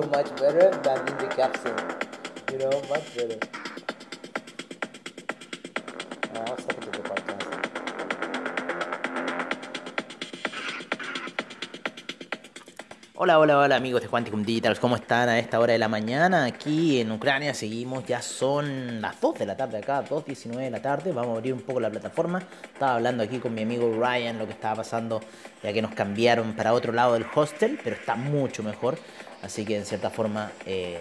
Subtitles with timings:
[0.00, 1.74] feel much better than in the capsule.
[2.52, 3.65] You know, much better.
[13.18, 16.44] Hola, hola, hola amigos de Quanticum Digital, ¿cómo están a esta hora de la mañana?
[16.44, 20.82] Aquí en Ucrania seguimos, ya son las 2 de la tarde acá, 2.19 de la
[20.82, 22.42] tarde, vamos a abrir un poco la plataforma.
[22.74, 25.22] Estaba hablando aquí con mi amigo Ryan lo que estaba pasando,
[25.62, 28.98] ya que nos cambiaron para otro lado del hostel, pero está mucho mejor,
[29.40, 31.00] así que en cierta forma eh,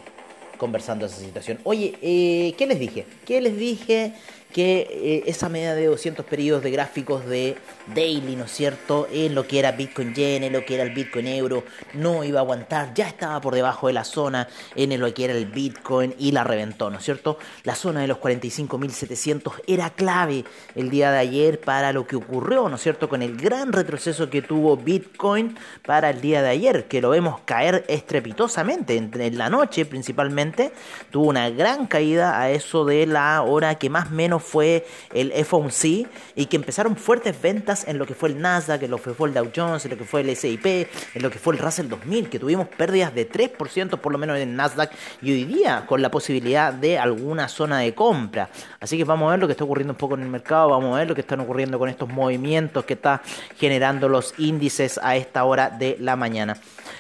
[0.58, 1.60] conversando esa situación.
[1.66, 3.06] Oye, eh, ¿qué les dije?
[3.26, 4.14] ¿Qué les dije?
[4.56, 7.58] Que eh, esa media de 200 periodos de gráficos de
[7.94, 10.92] daily, ¿no es cierto?, en lo que era Bitcoin Yen, en lo que era el
[10.92, 14.48] Bitcoin Euro, no iba a aguantar, ya estaba por debajo de la zona
[14.78, 17.38] en lo que era el Bitcoin y la reventó, ¿no es cierto?
[17.66, 22.70] La zona de los 45.700 era clave el día de ayer para lo que ocurrió,
[22.70, 26.86] ¿no es cierto?, con el gran retroceso que tuvo Bitcoin para el día de ayer,
[26.86, 30.72] que lo vemos caer estrepitosamente, en la noche principalmente,
[31.12, 36.08] tuvo una gran caída a eso de la hora que más menos fue el FOMC
[36.36, 39.28] y que empezaron fuertes ventas en lo que fue el Nasdaq, en lo que fue
[39.28, 41.88] el Dow Jones, en lo que fue el SIP, en lo que fue el Russell
[41.88, 46.02] 2000, que tuvimos pérdidas de 3% por lo menos en Nasdaq y hoy día con
[46.02, 48.50] la posibilidad de alguna zona de compra.
[48.80, 50.96] Así que vamos a ver lo que está ocurriendo un poco en el mercado, vamos
[50.96, 53.22] a ver lo que están ocurriendo con estos movimientos que está
[53.58, 56.58] generando los índices a esta hora de la mañana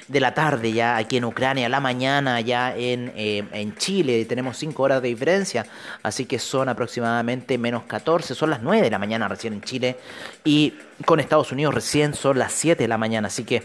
[0.08, 4.58] de la tarde ya aquí en Ucrania, la mañana ya en, eh, en Chile, tenemos
[4.58, 5.66] 5 horas de diferencia,
[6.04, 9.98] así que son aproximadamente menos 14, son las 9 de la mañana recién en Chile
[10.44, 10.76] y
[11.06, 13.64] con Estados Unidos recién son las 7 de la mañana, así que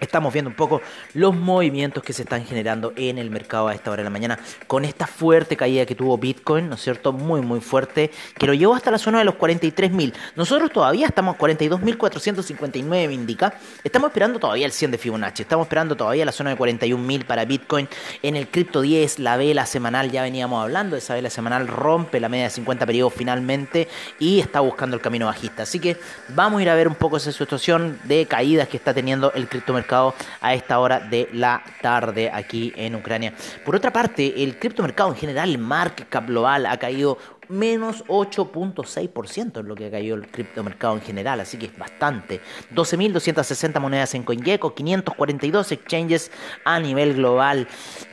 [0.00, 0.82] Estamos viendo un poco
[1.14, 4.38] los movimientos que se están generando en el mercado a esta hora de la mañana
[4.66, 7.12] con esta fuerte caída que tuvo Bitcoin, ¿no es cierto?
[7.12, 10.12] Muy, muy fuerte, que lo llevó hasta la zona de los 43.000.
[10.36, 13.54] Nosotros todavía estamos 42.459, me indica.
[13.82, 17.44] Estamos esperando todavía el 100 de Fibonacci, estamos esperando todavía la zona de 41.000 para
[17.44, 17.88] Bitcoin.
[18.22, 22.28] En el Crypto 10, la vela semanal, ya veníamos hablando, esa vela semanal rompe la
[22.28, 25.62] media de 50 periodos finalmente y está buscando el camino bajista.
[25.62, 25.96] Así que
[26.28, 29.48] vamos a ir a ver un poco esa situación de caídas que está teniendo el
[29.48, 33.32] criptomercado a esta hora de la tarde aquí en Ucrania.
[33.64, 39.60] Por otra parte, el criptomercado en general, el market cap global ha caído menos 8.6%
[39.60, 42.40] es lo que cayó el criptomercado en general, así que es bastante.
[42.74, 46.30] 12.260 monedas en CoinGecko, 542 exchanges
[46.64, 47.68] a nivel global,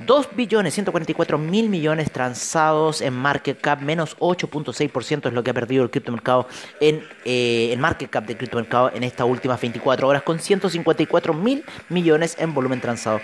[0.06, 5.54] 2 billones 144 mil millones transados en market cap, menos 8.6% es lo que ha
[5.54, 6.48] perdido el criptomercado
[6.80, 11.64] en eh, el market cap del criptomercado en estas últimas 24 horas, con 154 mil
[11.90, 13.20] millones en volumen transado.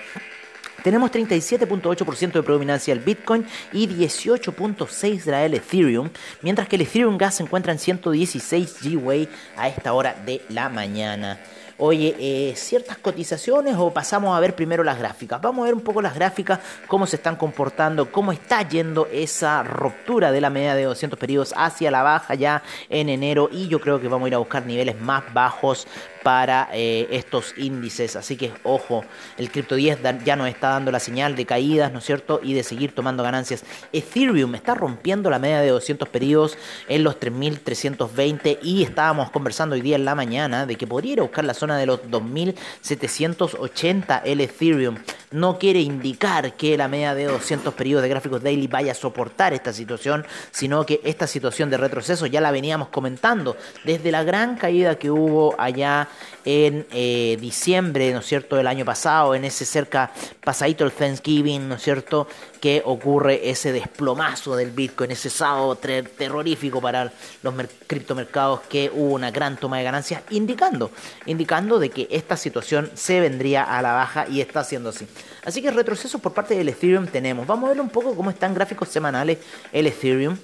[0.84, 6.10] Tenemos 37.8% de predominancia del Bitcoin y 18.6% de la Ethereum,
[6.42, 10.70] mientras que el Ethereum Gas se encuentra en 116 GWay a esta hora de la
[10.70, 11.40] mañana.
[11.82, 15.40] Oye, eh, ciertas cotizaciones o pasamos a ver primero las gráficas.
[15.42, 19.64] Vamos a ver un poco las gráficas, cómo se están comportando, cómo está yendo esa
[19.64, 23.80] ruptura de la media de 200 periodos hacia la baja ya en enero y yo
[23.80, 25.88] creo que vamos a ir a buscar niveles más bajos
[26.22, 28.18] para eh, estos índices.
[28.18, 29.06] Así que ojo,
[29.38, 32.42] el Crypto 10 ya nos está dando la señal de caídas, ¿no es cierto?
[32.44, 33.64] Y de seguir tomando ganancias.
[33.94, 36.58] Ethereum está rompiendo la media de 200 periodos
[36.88, 41.20] en los 3.320 y estábamos conversando hoy día en la mañana de que podría ir
[41.20, 44.98] a buscar la zona de los 2.780 el Ethereum.
[45.32, 49.54] No quiere indicar que la media de 200 periodos de gráficos daily vaya a soportar
[49.54, 54.56] esta situación, sino que esta situación de retroceso ya la veníamos comentando desde la gran
[54.56, 56.08] caída que hubo allá
[56.46, 60.12] en eh, diciembre, ¿no es cierto?, del año pasado, en ese cerca
[60.44, 62.28] pasadito el Thanksgiving, ¿no es cierto?,
[62.60, 67.12] que ocurre ese desplomazo del Bitcoin, ese sábado terrorífico para
[67.44, 67.54] los
[67.88, 70.92] criptomercados, que hubo una gran toma de ganancias, indicando,
[71.26, 75.06] indicando de que esta situación se vendría a la baja y está siendo así.
[75.44, 77.46] Así que retrocesos por parte del Ethereum tenemos.
[77.46, 79.40] Vamos a ver un poco cómo están gráficos semanales
[79.74, 80.38] el Ethereum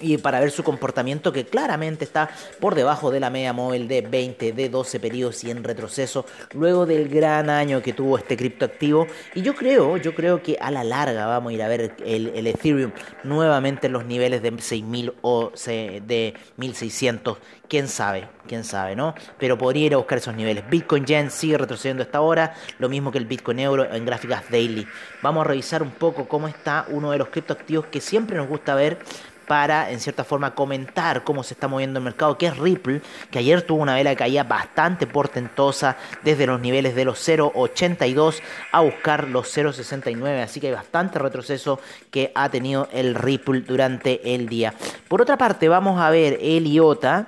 [0.00, 2.30] y para ver su comportamiento que claramente está
[2.60, 6.86] por debajo de la media móvil de 20, de 12 periodos y en retroceso luego
[6.86, 10.84] del gran año que tuvo este criptoactivo y yo creo, yo creo que a la
[10.84, 12.92] larga vamos a ir a ver el, Ethereum
[13.24, 19.14] nuevamente en los niveles de 6000 o de 1600, quién sabe, quién sabe, ¿no?
[19.38, 20.68] Pero podría ir a buscar esos niveles.
[20.68, 24.86] Bitcoin Yen sigue retrocediendo esta hora, lo mismo que el Bitcoin Euro en gráficas daily.
[25.22, 28.74] Vamos a revisar un poco cómo está uno de los criptoactivos que siempre nos gusta
[28.74, 28.98] ver
[29.48, 33.40] para, en cierta forma, comentar cómo se está moviendo el mercado, que es Ripple, que
[33.40, 38.40] ayer tuvo una vela caída bastante portentosa desde los niveles de los 0.82
[38.70, 41.80] a buscar los 0.69, así que hay bastante retroceso
[42.10, 44.74] que ha tenido el Ripple durante el día.
[45.08, 47.26] Por otra parte, vamos a ver el IOTA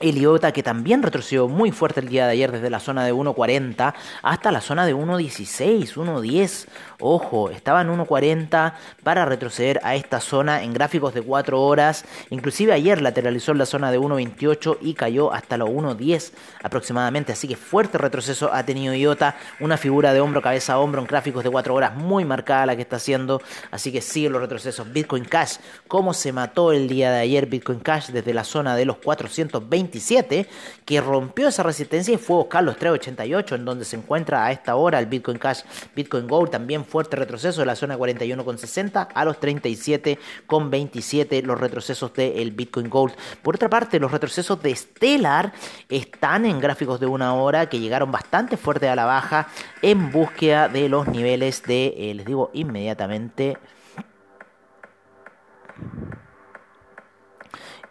[0.00, 3.12] El IOTA que también retrocedió muy fuerte el día de ayer desde la zona de
[3.12, 6.66] 1.40 hasta la zona de 1.16, 1.10.
[7.00, 12.04] Ojo, estaba en 1.40 para retroceder a esta zona en gráficos de 4 horas.
[12.30, 16.30] Inclusive ayer lateralizó en la zona de 1.28 y cayó hasta los 1.10
[16.62, 17.32] aproximadamente.
[17.32, 19.34] Así que fuerte retroceso ha tenido IOTA.
[19.58, 22.76] Una figura de hombro, cabeza a hombro en gráficos de 4 horas muy marcada la
[22.76, 23.42] que está haciendo.
[23.72, 24.92] Así que sigue los retrocesos.
[24.92, 25.56] Bitcoin Cash,
[25.88, 29.87] cómo se mató el día de ayer Bitcoin Cash desde la zona de los 420
[30.84, 34.52] que rompió esa resistencia y fue a buscar los 388, en donde se encuentra a
[34.52, 35.62] esta hora el Bitcoin Cash,
[35.94, 42.52] Bitcoin Gold, también fuerte retroceso de la zona 41,60 a los 37,27 los retrocesos del
[42.52, 43.14] Bitcoin Gold.
[43.42, 45.52] Por otra parte, los retrocesos de Stellar
[45.88, 49.48] están en gráficos de una hora que llegaron bastante fuerte a la baja
[49.82, 53.58] en búsqueda de los niveles de, eh, les digo inmediatamente,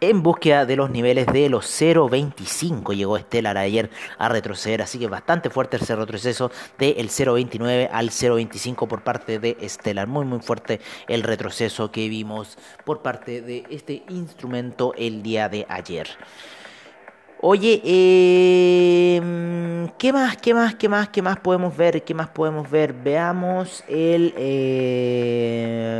[0.00, 5.08] en búsqueda de los niveles de los 0.25 llegó Stellar ayer a retroceder, así que
[5.08, 10.80] bastante fuerte ese retroceso del 0.29 al 0.25 por parte de Stellar, muy muy fuerte
[11.08, 16.08] el retroceso que vimos por parte de este instrumento el día de ayer.
[17.40, 17.80] Oye,
[19.16, 22.02] em, ¿qué más, qué más, qué más, qué más podemos ver?
[22.02, 22.92] ¿Qué más podemos ver?
[22.92, 24.34] Veamos el...
[24.36, 25.98] Em,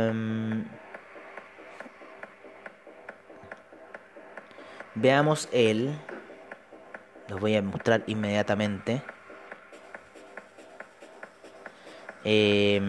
[4.95, 5.91] Veamos el.
[7.27, 9.03] Los voy a mostrar inmediatamente.
[12.23, 12.81] Eh,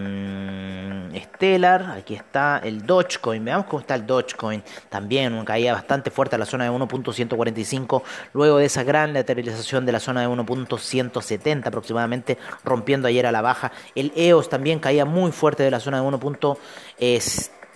[1.41, 3.45] Stellar, aquí está el Dogecoin.
[3.45, 4.63] Veamos cómo está el Dogecoin.
[4.89, 8.03] También una caída bastante fuerte a la zona de 1.145.
[8.33, 13.43] Luego de esa gran lateralización de la zona de 1.170 aproximadamente, rompiendo ayer a la
[13.43, 13.73] baja.
[13.95, 16.21] El EOS también caía muy fuerte de la zona de 1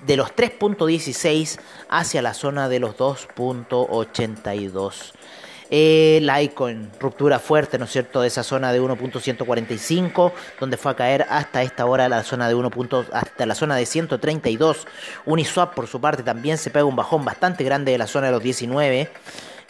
[0.06, 1.58] de los 3.16
[1.88, 5.12] hacia la zona de los 2.82.
[5.70, 10.94] El Icon, ruptura fuerte, ¿no es cierto?, de esa zona de 1.145, donde fue a
[10.94, 12.70] caer hasta esta hora la zona de 1.
[13.12, 14.87] hasta la zona de 132.
[15.25, 18.32] Uniswap, por su parte, también se pega un bajón bastante grande de la zona de
[18.32, 19.11] los 19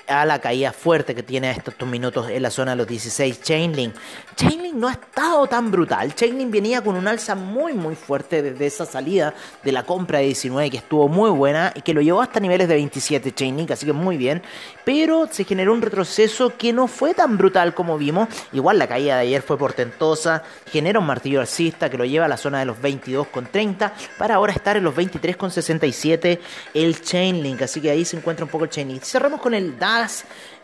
[0.06, 3.94] a la caída fuerte que tiene estos minutos en la zona de los 16 Chainlink.
[4.36, 6.14] Chainlink no ha estado tan brutal.
[6.14, 10.26] Chainlink venía con un alza muy muy fuerte desde esa salida de la compra de
[10.26, 13.86] 19 que estuvo muy buena y que lo llevó hasta niveles de 27 Chainlink, así
[13.86, 14.42] que muy bien.
[14.84, 18.28] Pero se generó un retroceso que no fue tan brutal como vimos.
[18.52, 20.42] Igual la caída de ayer fue portentosa.
[20.70, 24.52] Genera un martillo alcista que lo lleva a la zona de los 22,30 para ahora
[24.52, 26.40] estar en los 23,67
[26.74, 27.62] el Chainlink.
[27.62, 29.02] Así que ahí se encuentra un poco el Chainlink.
[29.02, 29.93] Cerramos con el DAX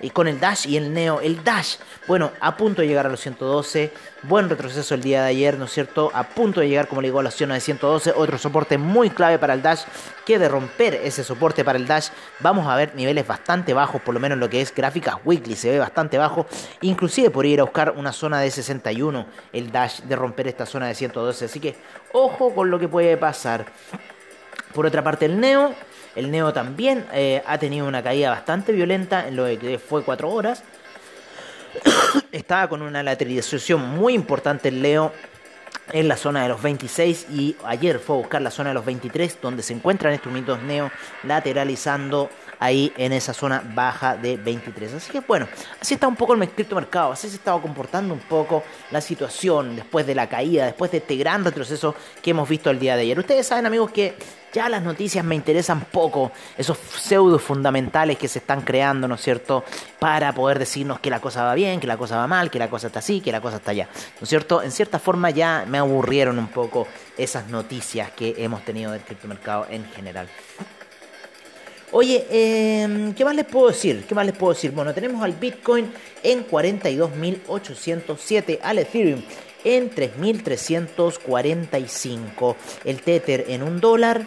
[0.00, 1.20] y con el Dash y el Neo.
[1.20, 3.92] El Dash, bueno, a punto de llegar a los 112.
[4.22, 6.10] Buen retroceso el día de ayer, ¿no es cierto?
[6.14, 8.12] A punto de llegar, como le digo, a la zona de 112.
[8.16, 9.82] Otro soporte muy clave para el Dash.
[10.24, 12.08] Que de romper ese soporte para el Dash,
[12.40, 15.54] vamos a ver niveles bastante bajos, por lo menos lo que es gráficas weekly.
[15.54, 16.46] Se ve bastante bajo.
[16.80, 19.26] Inclusive podría ir a buscar una zona de 61.
[19.52, 21.44] El Dash de romper esta zona de 112.
[21.44, 21.76] Así que
[22.12, 23.66] ojo con lo que puede pasar.
[24.74, 25.74] Por otra parte, el Neo
[26.16, 30.28] el Neo también eh, ha tenido una caída bastante violenta en lo que fue 4
[30.28, 30.62] horas.
[32.32, 35.12] Estaba con una lateralización muy importante el Leo
[35.92, 38.84] en la zona de los 26 y ayer fue a buscar la zona de los
[38.84, 40.90] 23 donde se encuentran estos minutos Neo
[41.24, 44.94] lateralizando ahí en esa zona baja de 23.
[44.94, 45.48] Así que bueno,
[45.80, 48.62] así está un poco el mercado, así se estaba comportando un poco
[48.92, 52.78] la situación después de la caída, después de este gran retroceso que hemos visto el
[52.78, 53.18] día de ayer.
[53.18, 54.14] Ustedes saben amigos que
[54.52, 59.20] ya las noticias me interesan poco, esos pseudos fundamentales que se están creando, ¿no es
[59.20, 59.64] cierto?,
[59.98, 62.68] para poder decirnos que la cosa va bien, que la cosa va mal, que la
[62.68, 63.88] cosa está así, que la cosa está allá,
[64.20, 64.62] ¿no es cierto?
[64.62, 69.66] En cierta forma ya me aburrieron un poco esas noticias que hemos tenido del criptomercado
[69.70, 70.28] en general.
[71.92, 74.04] Oye, em, ¿qué más les puedo decir?
[74.08, 74.70] ¿Qué más les puedo decir?
[74.70, 75.90] Bueno, tenemos al Bitcoin
[76.22, 79.20] en 42.807, al Ethereum
[79.64, 82.54] en 3.345,
[82.84, 84.24] el Tether en un dólar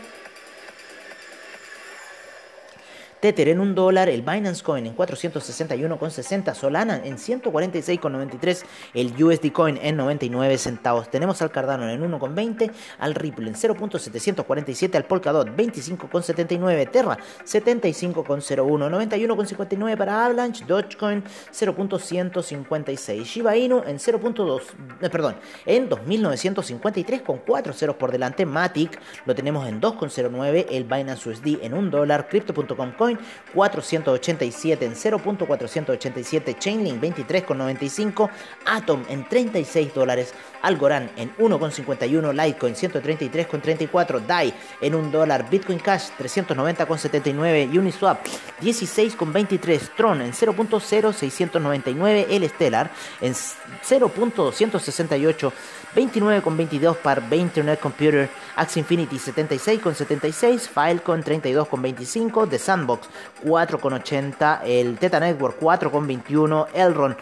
[3.23, 9.79] Tether en un dólar, el Binance Coin en 461,60, Solana en 146,93, el USD Coin
[9.81, 11.09] en 99 centavos.
[11.09, 19.97] Tenemos al Cardano en 1,20, al Ripple en 0.747, al Polkadot 25,79, Terra 75,01, 91,59
[19.97, 24.61] para Avalanche, Dogecoin 0.156, Shiba Inu en 0.2,
[24.99, 30.83] eh, perdón, en 2.953 con 4 ceros por delante, Matic lo tenemos en 2,09, el
[30.83, 33.19] Binance USD en 1 dólar, Crypto.com Coin Bitcoin,
[33.53, 38.29] 487 en 0.487, Chainlink 23,95,
[38.65, 46.09] Atom en 36 dólares, Algorand en 1,51, Litecoin 133,34, DAI en 1 dólar, Bitcoin Cash
[46.17, 48.25] 390,79, Uniswap
[48.61, 52.91] 16,23, Tron en 0.0699, el Stellar
[53.21, 55.51] en 0.268,
[55.95, 63.09] 29,22 para Internet Computer, Axie Infinity 76,76, Filecoin 32,25, The Sandbox
[63.43, 67.17] 4,80, el Teta Network 4,21, Elron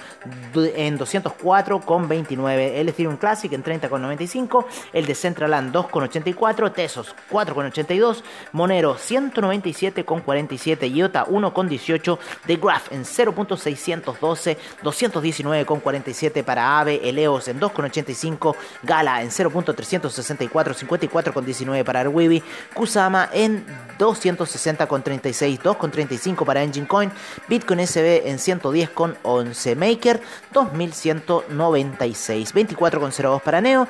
[0.53, 11.25] en 204,29, el Ethereum Classic en 30,95, el Decentraland 2,84, Tesos 4,82, Monero 197,47, IOTA
[11.25, 21.83] 1,18, The Graph en 0.612, 219,47 para AVE, Eleos en 2,85, Gala en 0.364, 54,19
[21.83, 23.65] para Arweeby, Kusama en
[23.99, 27.11] 260,36, 2,35 para Engine Coin,
[27.47, 30.21] Bitcoin SB en 110,11, Maker
[30.53, 33.87] 2196, 24,02 para Neo,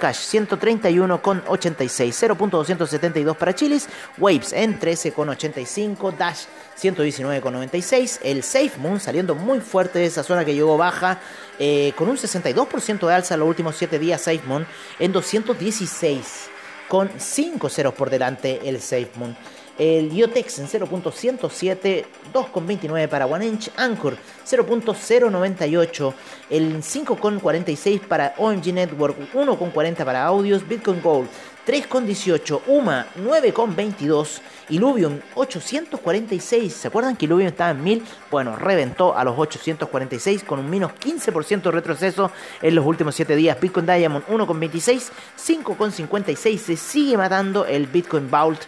[0.00, 6.44] Cash 131,86, 0.272 para Chilis, Waves en 13,85, Dash
[6.80, 11.18] 119,96, el Safe Moon saliendo muy fuerte de esa zona que llegó baja,
[11.58, 14.66] eh, con un 62% de alza en los últimos 7 días SafeMoon
[14.98, 16.50] en 216
[16.88, 19.36] con 5 ceros por delante el SafeMoon.
[19.78, 26.14] El Iotex en 0.107, 2.29 para OneInch, Anchor 0.098,
[26.50, 31.28] el 5.46 para OMG Network, 1.40 para Audios, Bitcoin Gold
[31.68, 36.72] 3,18, UMA 9,22, Illuvium 846.
[36.72, 38.02] ¿Se acuerdan que Illuvium estaba en 1000?
[38.30, 42.30] Bueno, reventó a los 846 con un menos 15% de retroceso
[42.62, 43.60] en los últimos 7 días.
[43.60, 46.56] Bitcoin Diamond 1,26, 5,56.
[46.56, 48.62] Se sigue matando el Bitcoin Vault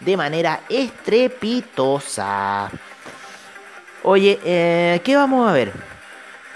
[0.00, 2.70] de manera estrepitosa.
[4.02, 5.95] Oye, eh, ¿qué vamos a ver?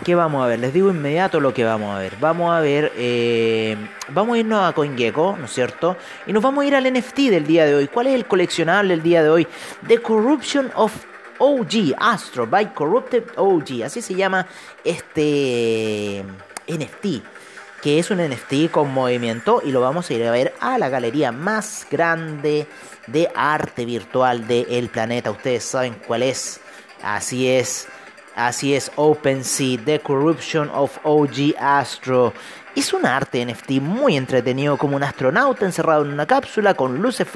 [0.04, 0.58] ¿Qué vamos a ver?
[0.58, 2.16] Les digo inmediato lo que vamos a ver.
[2.18, 3.76] Vamos a ver, eh,
[4.08, 5.96] vamos a irnos a CoinGecko, ¿no es cierto?
[6.26, 7.86] Y nos vamos a ir al NFT del día de hoy.
[7.86, 9.46] ¿Cuál es el coleccionable del día de hoy?
[9.86, 10.92] The Corruption of
[11.38, 13.84] OG, Astro, by Corrupted OG.
[13.84, 14.46] Así se llama
[14.84, 16.24] este
[16.66, 17.22] NFT.
[17.82, 20.88] Que es un NFT con movimiento y lo vamos a ir a ver a la
[20.88, 22.66] galería más grande
[23.06, 25.30] de arte virtual del planeta.
[25.30, 26.60] Ustedes saben cuál es.
[27.02, 27.86] Así es.
[28.40, 32.32] Así es, OpenSea, The Corruption of OG Astro.
[32.74, 37.26] Es un arte NFT muy entretenido, como un astronauta encerrado en una cápsula con luces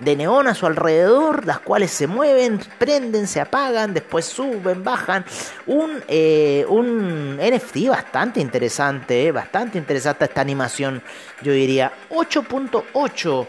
[0.00, 5.24] de neón a su alrededor, las cuales se mueven, prenden, se apagan, después suben, bajan.
[5.68, 11.00] Un, eh, un NFT bastante interesante, eh, bastante interesante esta animación,
[11.42, 13.46] yo diría 8.8.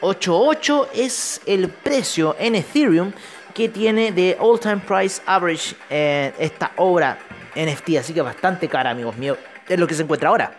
[0.00, 3.12] 88 es el precio en Ethereum
[3.56, 7.16] que tiene de all time price average eh, esta obra
[7.54, 10.52] NFT, así que bastante cara, amigos míos, es lo que se encuentra ahora.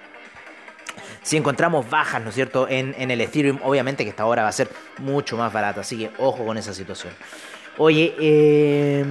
[1.22, 4.51] Si encontramos bajas, ¿no es cierto?, en, el Ethereum, obviamente que esta obra va a
[4.51, 7.13] ser mucho más barata, así que ojo con esa situación.
[7.77, 9.06] Oye, eh,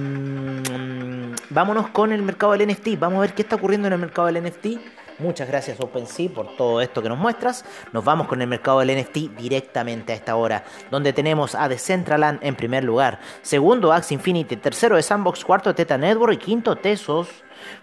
[1.49, 2.99] vámonos con el mercado del NFT.
[2.99, 4.65] Vamos a ver qué está ocurriendo en el mercado del NFT.
[5.19, 7.65] Muchas gracias OpenSea por todo esto que nos muestras.
[7.91, 12.39] Nos vamos con el mercado del NFT directamente a esta hora, donde tenemos a Decentraland
[12.43, 17.29] en primer lugar, segundo Axie Infinity, tercero de Sandbox, cuarto Teta Network y quinto Tesos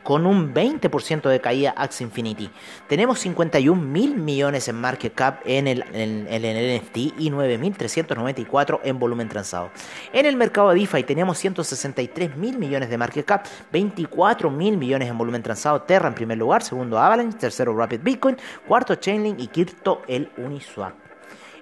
[0.03, 2.51] con un 20% de caída Axie Infinity.
[2.89, 8.99] Tenemos 51 mil millones en market cap en el, en, el NFT y 9.394 en
[8.99, 9.71] volumen transado.
[10.13, 15.09] En el mercado de DeFi teníamos 163 mil millones de market cap, 24 mil millones
[15.09, 15.83] en volumen transado.
[15.83, 21.04] Terra en primer lugar, segundo Avalanche, tercero Rapid Bitcoin, cuarto Chainlink y quinto el Uniswap.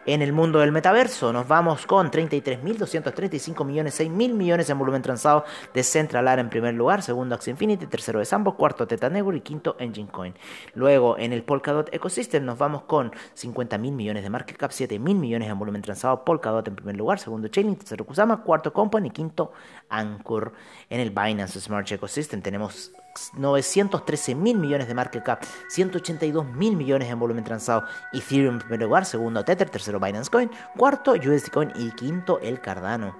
[0.04, 5.44] En el mundo del metaverso nos vamos con 33.235 millones, 6.000 millones en volumen transado
[5.72, 9.40] de Central en primer lugar, segundo Axie Infinity, tercero de Sambo, cuarto Teta Network y
[9.42, 10.34] quinto Engine Coin.
[10.74, 15.48] Luego en el Polkadot Ecosystem nos vamos con 50.000 millones de market cap, 7.000 millones
[15.48, 19.52] en volumen transado, Polkadot en primer lugar, segundo Chainlink, tercero Kusama, cuarto Company y quinto
[19.88, 20.52] Anchor.
[20.90, 22.90] En el Binance Smart Ecosystem tenemos
[23.34, 28.80] 913 mil millones de market cap, 182 mil millones en volumen transado, Ethereum en primer
[28.80, 33.16] lugar, segundo Tether, tercero Binance Coin, cuarto USD Coin y quinto el Cardano.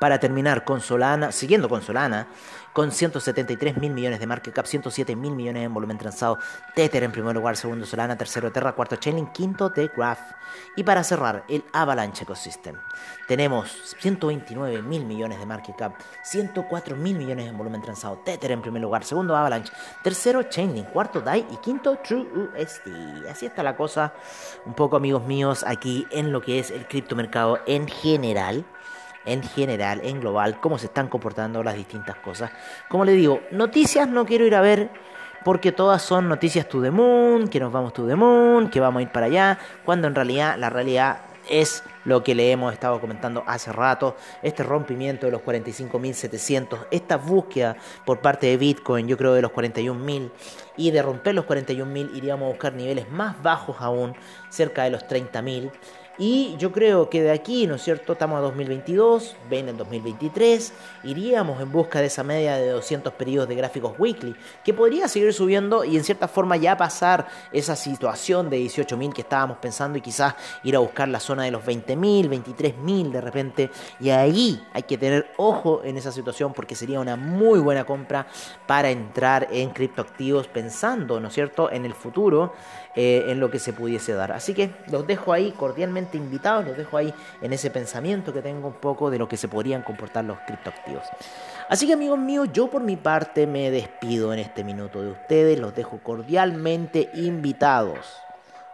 [0.00, 2.26] Para terminar con Solana, siguiendo con Solana,
[2.72, 6.38] con 173 mil millones de market cap, 107 mil millones en volumen transado,
[6.74, 10.18] Tether en primer lugar, segundo Solana, tercero Terra, cuarto Chainlink, quinto The Graph.
[10.74, 12.76] Y para cerrar, el Avalanche Ecosystem.
[13.28, 18.62] Tenemos 129 mil millones de market cap, 104 mil millones en volumen transado, Tether en
[18.62, 23.28] primer lugar, segundo Avalanche, tercero Chainlink, cuarto DAI y quinto True USD.
[23.30, 24.14] Así está la cosa,
[24.64, 28.64] un poco amigos míos, aquí en lo que es el criptomercado en general
[29.24, 32.50] en general, en global, cómo se están comportando las distintas cosas.
[32.88, 34.90] Como le digo, noticias no quiero ir a ver
[35.44, 39.00] porque todas son noticias to the moon, que nos vamos to the moon, que vamos
[39.00, 43.00] a ir para allá, cuando en realidad la realidad es lo que le hemos estado
[43.00, 49.16] comentando hace rato, este rompimiento de los 45.700, esta búsqueda por parte de Bitcoin, yo
[49.16, 50.30] creo de los 41.000,
[50.76, 54.14] y de romper los 41.000 iríamos a buscar niveles más bajos aún,
[54.50, 55.70] cerca de los 30.000.
[56.24, 58.12] Y yo creo que de aquí, ¿no es cierto?
[58.12, 63.48] Estamos a 2022, ven el 2023, iríamos en busca de esa media de 200 periodos
[63.48, 68.50] de gráficos weekly, que podría seguir subiendo y en cierta forma ya pasar esa situación
[68.50, 72.28] de 18.000 que estábamos pensando y quizás ir a buscar la zona de los 20.000,
[72.28, 73.70] 23.000 de repente.
[73.98, 78.28] Y ahí hay que tener ojo en esa situación porque sería una muy buena compra
[78.68, 82.52] para entrar en criptoactivos pensando, ¿no es cierto?, en el futuro,
[82.94, 84.30] eh, en lo que se pudiese dar.
[84.30, 88.68] Así que los dejo ahí cordialmente invitados, los dejo ahí en ese pensamiento que tengo
[88.68, 91.04] un poco de lo que se podrían comportar los criptoactivos.
[91.68, 95.58] Así que amigos míos, yo por mi parte me despido en este minuto de ustedes,
[95.58, 98.22] los dejo cordialmente invitados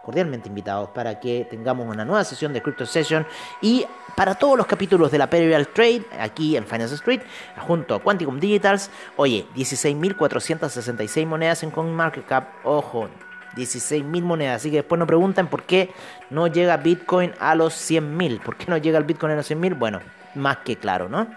[0.09, 3.27] cordialmente invitados para que tengamos una nueva sesión de Crypto Session
[3.61, 7.21] y para todos los capítulos de la Perial Trade aquí en Finance Street
[7.59, 8.89] junto a Quanticum Digitals.
[9.17, 12.65] Oye, 16.466 monedas en CoinMarketCap.
[12.65, 13.07] Ojo,
[13.55, 14.57] 16.000 monedas.
[14.57, 15.91] Así que después nos preguntan por qué
[16.29, 18.41] no llega Bitcoin a los 100.000.
[18.41, 19.77] ¿Por qué no llega el Bitcoin a los 100.000?
[19.77, 19.99] Bueno,
[20.35, 21.27] más que claro, ¿no?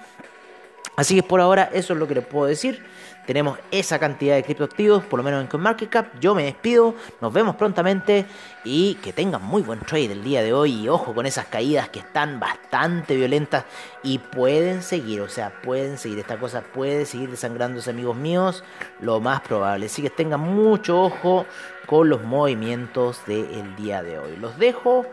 [0.96, 2.84] Así que por ahora eso es lo que les puedo decir.
[3.26, 6.18] Tenemos esa cantidad de criptoactivos, por lo menos en CoinMarketCap.
[6.20, 8.26] Yo me despido, nos vemos prontamente
[8.64, 10.72] y que tengan muy buen trade el día de hoy.
[10.72, 13.64] Y ojo con esas caídas que están bastante violentas
[14.02, 16.18] y pueden seguir, o sea, pueden seguir.
[16.18, 18.64] Esta cosa puede seguir desangrándose, amigos míos,
[19.00, 19.86] lo más probable.
[19.86, 21.46] Así que tengan mucho ojo
[21.86, 24.36] con los movimientos del día de hoy.
[24.36, 25.06] Los dejo,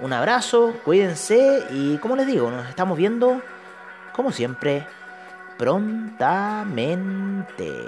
[0.00, 3.40] un abrazo, cuídense y como les digo, nos estamos viendo,
[4.12, 4.84] como siempre,
[5.58, 7.84] prontamente.